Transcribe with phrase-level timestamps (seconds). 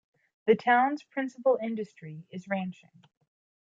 [0.47, 3.03] The town's principal industry is ranching.